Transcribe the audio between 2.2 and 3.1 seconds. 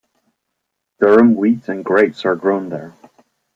are grown there.